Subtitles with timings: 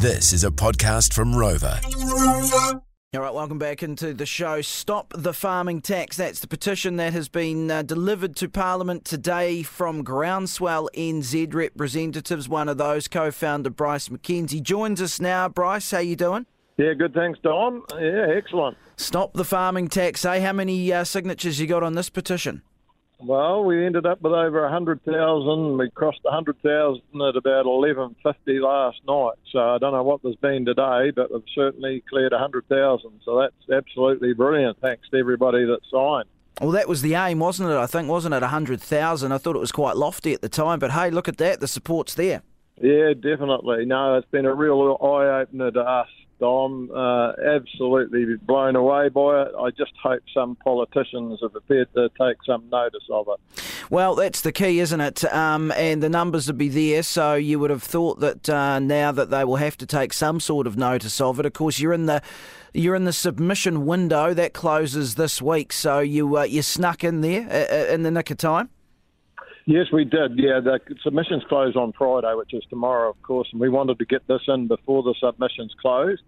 [0.00, 1.80] This is a podcast from Rover.
[3.14, 4.60] All right, welcome back into the show.
[4.60, 6.16] Stop the farming tax.
[6.16, 12.48] That's the petition that has been uh, delivered to Parliament today from Groundswell NZ representatives.
[12.48, 15.48] One of those, co-founder Bryce McKenzie, joins us now.
[15.48, 16.46] Bryce, how you doing?
[16.76, 17.12] Yeah, good.
[17.12, 17.82] Thanks, Dom.
[17.98, 18.76] Yeah, excellent.
[18.96, 20.24] Stop the farming tax.
[20.24, 20.38] Eh?
[20.38, 22.62] How many uh, signatures you got on this petition?
[23.20, 25.76] Well, we ended up with over 100,000.
[25.76, 28.14] We crossed 100,000 at about 11.50
[28.60, 29.34] last night.
[29.52, 33.20] So I don't know what there's been today, but we've certainly cleared 100,000.
[33.24, 34.80] So that's absolutely brilliant.
[34.80, 36.28] Thanks to everybody that signed.
[36.60, 37.76] Well, that was the aim, wasn't it?
[37.76, 38.42] I think, wasn't it?
[38.42, 39.32] 100,000.
[39.32, 40.78] I thought it was quite lofty at the time.
[40.78, 41.58] But hey, look at that.
[41.60, 42.42] The support's there.
[42.80, 43.84] Yeah, definitely.
[43.84, 46.08] No, it's been a real eye opener to us
[46.42, 49.52] I'm uh, absolutely blown away by it.
[49.58, 53.62] I just hope some politicians have appeared to take some notice of it.
[53.90, 55.24] Well, that's the key, isn't it?
[55.32, 59.12] Um, and the numbers would be there, so you would have thought that uh, now
[59.12, 61.46] that they will have to take some sort of notice of it.
[61.46, 62.22] Of course, you're in the
[62.74, 67.22] you're in the submission window that closes this week, so you uh, you snuck in
[67.22, 68.70] there uh, uh, in the nick of time.
[69.68, 70.38] Yes, we did.
[70.38, 74.06] Yeah, the submissions close on Friday, which is tomorrow, of course, and we wanted to
[74.06, 76.22] get this in before the submissions closed.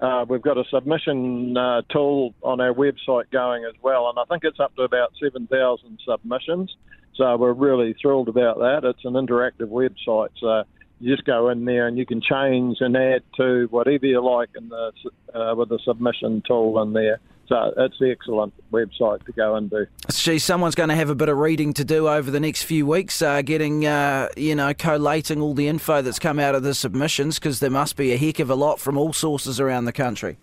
[0.00, 4.24] Uh, we've got a submission uh, tool on our website going as well, and I
[4.30, 6.74] think it's up to about 7,000 submissions.
[7.16, 8.80] So we're really thrilled about that.
[8.84, 10.64] It's an interactive website, so
[10.98, 14.48] you just go in there and you can change and add to whatever you like
[14.56, 14.92] in the
[15.34, 17.20] uh, with the submission tool in there.
[17.48, 19.86] So it's the excellent website to go into.
[20.10, 22.86] Gee, someone's going to have a bit of reading to do over the next few
[22.86, 26.74] weeks, uh, getting, uh, you know, collating all the info that's come out of the
[26.74, 29.92] submissions, because there must be a heck of a lot from all sources around the
[29.92, 30.38] country.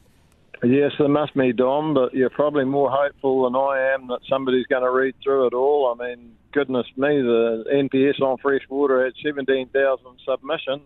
[0.63, 4.65] Yes, there must be, Dom, but you're probably more hopeful than I am that somebody's
[4.67, 5.93] going to read through it all.
[5.93, 10.83] I mean, goodness me, the NPS on freshwater had 17,000 submissions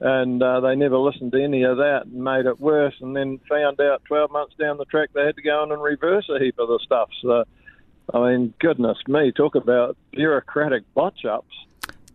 [0.00, 2.94] and uh, they never listened to any of that and made it worse.
[3.00, 5.82] And then found out 12 months down the track they had to go in and
[5.82, 7.10] reverse a heap of the stuff.
[7.22, 7.44] So,
[8.14, 11.54] I mean, goodness me, talk about bureaucratic botch ups.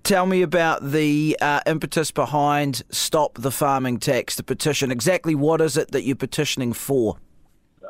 [0.03, 4.91] Tell me about the uh, impetus behind Stop the Farming Tax, the petition.
[4.91, 7.17] Exactly what is it that you're petitioning for?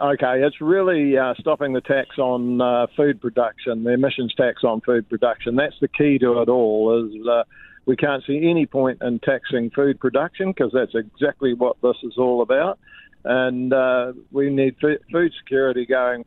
[0.02, 4.82] Okay, it's really uh, stopping the tax on uh, food production, the emissions tax on
[4.82, 5.56] food production.
[5.56, 7.06] That's the key to it all.
[7.06, 7.44] Is uh,
[7.86, 12.18] we can't see any point in taxing food production because that's exactly what this is
[12.18, 12.80] all about.
[13.26, 16.26] And uh, we need food security going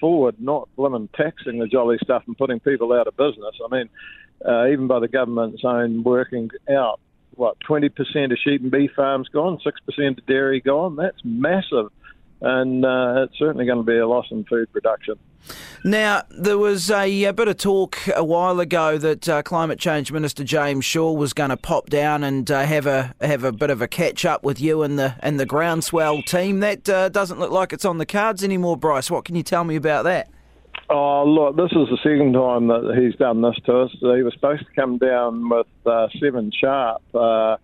[0.00, 3.54] forward, not blimmin' taxing the jolly stuff and putting people out of business.
[3.64, 3.88] I mean,
[4.46, 6.98] uh, even by the government's own working out,
[7.34, 7.90] what, 20%
[8.32, 10.96] of sheep and beef farms gone, 6% of dairy gone?
[10.96, 11.90] That's massive
[12.40, 15.16] and uh, it's certainly going to be a loss in food production.
[15.84, 20.12] Now, there was a, a bit of talk a while ago that uh, Climate Change
[20.12, 23.70] Minister James Shaw was going to pop down and uh, have a have a bit
[23.70, 26.60] of a catch up with you and the and the groundswell team.
[26.60, 29.10] That uh, doesn't look like it's on the cards anymore, Bryce.
[29.10, 30.28] What can you tell me about that?
[30.90, 33.90] Oh, look, this is the second time that he's done this to us.
[34.00, 37.56] He was supposed to come down with uh, seven sharp uh,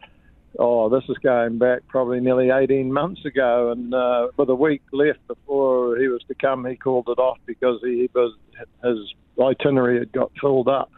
[0.58, 4.82] oh, this is going back probably nearly 18 months ago, and uh, with a week
[4.92, 8.34] left before he was to come, he called it off because he was
[8.82, 8.98] his
[9.42, 10.90] itinerary had got filled up.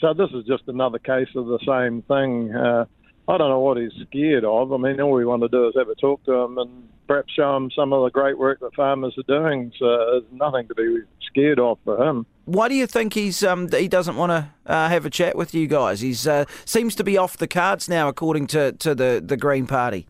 [0.00, 2.54] So this is just another case of the same thing.
[2.54, 2.86] Uh,
[3.26, 4.72] I don't know what he's scared of.
[4.72, 7.32] I mean, all we want to do is have a talk to him and perhaps
[7.32, 9.72] show him some of the great work that farmers are doing.
[9.78, 12.26] So there's nothing to be scared of for him.
[12.44, 15.54] Why do you think he's um, he doesn't want to uh, have a chat with
[15.54, 16.00] you guys?
[16.00, 19.66] He uh, seems to be off the cards now, according to, to the, the Green
[19.66, 20.06] Party.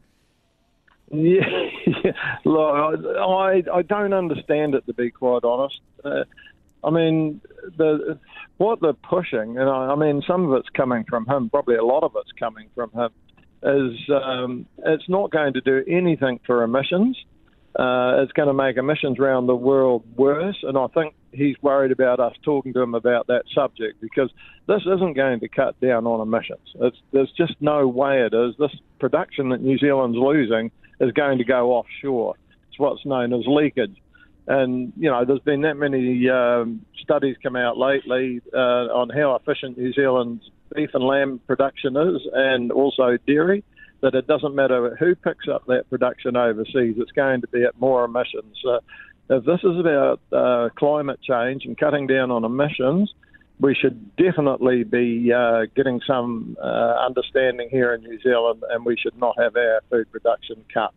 [1.13, 1.43] Yeah,
[2.05, 2.13] yeah.
[2.45, 5.79] look, I I don't understand it to be quite honest.
[6.05, 6.25] Uh,
[6.85, 7.41] I mean,
[7.77, 8.19] the
[8.59, 11.51] what they're pushing, and I, I mean, some of it's coming from him.
[11.51, 13.11] Probably a lot of it's coming from him.
[13.63, 17.17] Is um, it's not going to do anything for emissions.
[17.79, 21.91] Uh, it's going to make emissions around the world worse, and I think he's worried
[21.91, 24.31] about us talking to him about that subject because
[24.69, 26.61] this isn't going to cut down on emissions.
[26.77, 28.55] It's, there's just no way it is.
[28.61, 28.71] This
[29.01, 30.71] production that New Zealand's losing
[31.01, 32.37] is going to go offshore.
[32.69, 33.97] It's what's known as leakage.
[34.47, 39.35] And you know, there's been that many um, studies come out lately uh, on how
[39.37, 43.65] efficient New Zealand's beef and lamb production is, and also dairy.
[44.03, 47.81] That it doesn't matter who picks up that production overseas, it's going to be at
[47.81, 48.55] more emissions.
[48.69, 48.81] Uh,
[49.31, 53.15] if this is about uh, climate change and cutting down on emissions,
[53.61, 58.97] we should definitely be uh, getting some uh, understanding here in New Zealand, and we
[58.97, 60.93] should not have our food production cut.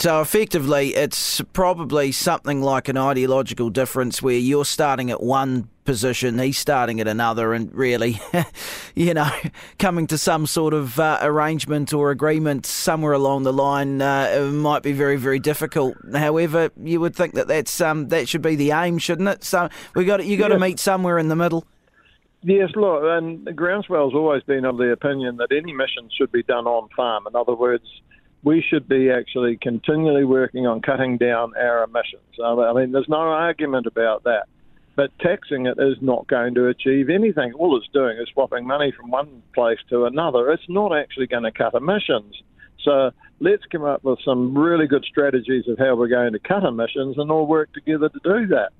[0.00, 6.38] So effectively, it's probably something like an ideological difference where you're starting at one position,
[6.38, 8.20] he's starting at another, and really,
[8.94, 9.28] you know,
[9.80, 14.84] coming to some sort of uh, arrangement or agreement somewhere along the line uh, might
[14.84, 15.96] be very, very difficult.
[16.14, 19.42] However, you would think that that's um, that should be the aim, shouldn't it?
[19.42, 21.64] So we got you got to meet somewhere in the middle.
[22.42, 26.68] Yes, look, and Groundswell's always been of the opinion that any mission should be done
[26.68, 27.26] on farm.
[27.26, 27.82] In other words
[28.42, 32.22] we should be actually continually working on cutting down our emissions.
[32.42, 34.46] I mean, there's no argument about that.
[34.96, 37.52] But taxing it is not going to achieve anything.
[37.52, 40.50] All it's doing is swapping money from one place to another.
[40.50, 42.42] It's not actually going to cut emissions.
[42.82, 46.64] So let's come up with some really good strategies of how we're going to cut
[46.64, 48.70] emissions and all work together to do that.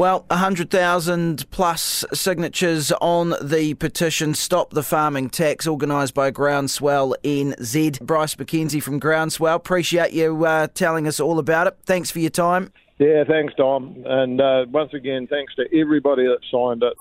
[0.00, 8.00] Well, 100,000 plus signatures on the petition Stop the Farming Tax, organised by Groundswell NZ.
[8.00, 11.76] Bryce McKenzie from Groundswell, appreciate you uh, telling us all about it.
[11.84, 12.72] Thanks for your time.
[12.98, 14.02] Yeah, thanks, Dom.
[14.06, 16.94] And uh, once again, thanks to everybody that signed it.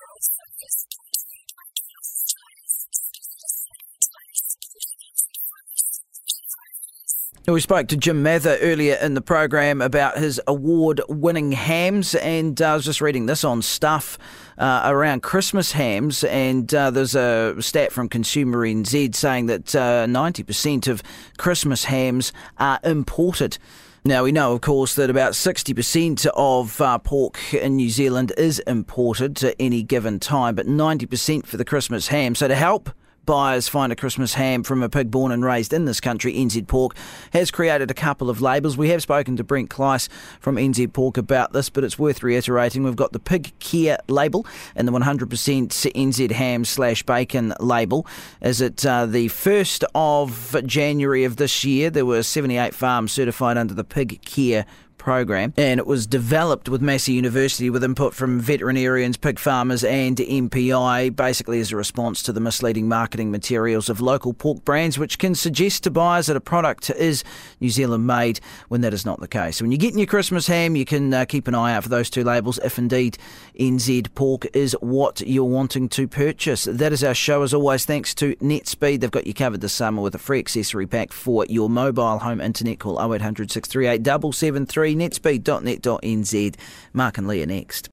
[7.51, 12.61] We spoke to Jim Mather earlier in the program about his award winning hams, and
[12.61, 14.19] uh, I was just reading this on stuff
[14.59, 20.87] uh, around Christmas hams, and uh, there's a stat from Consumer NZ saying that 90%
[20.87, 21.01] uh, of
[21.39, 23.57] Christmas hams are imported.
[24.05, 28.59] Now, we know, of course, that about 60% of uh, pork in New Zealand is
[28.59, 32.35] imported at any given time, but 90% for the Christmas ham.
[32.35, 32.91] So, to help
[33.29, 36.65] buyers find a Christmas ham from a pig born and raised in this country, NZ
[36.65, 36.95] Pork
[37.31, 38.75] has created a couple of labels.
[38.75, 40.09] We have spoken to Brent Kleiss
[40.39, 42.81] from NZ Pork about this, but it's worth reiterating.
[42.81, 48.07] We've got the Pig Care label and the 100% NZ ham slash bacon label.
[48.41, 51.91] Is it uh, the 1st of January of this year?
[51.91, 54.65] There were 78 farms certified under the Pig Care
[54.99, 60.17] program, and it was developed with Massey University with input from veterinarians, pig farmers, and
[60.17, 65.17] MPI, basically as a response to the misleading marketing materials of local pork brands, which
[65.17, 67.23] can suggest to buyers that a product is
[67.59, 69.57] New Zealand made when that is not the case.
[69.57, 71.89] So, when you're getting your Christmas ham, you can uh, keep an eye out for
[71.89, 73.17] those two labels if indeed
[73.59, 76.65] NZ pork is what you're wanting to purchase.
[76.65, 77.85] That is our show, as always.
[77.85, 78.99] Thanks to NetSpeed.
[78.99, 82.41] They've got you covered this summer with a free accessory pack for your mobile home
[82.41, 82.79] internet.
[82.79, 86.55] Call 0800 638 773 netspeed.net.nz.
[86.93, 87.87] Mark and Leah next.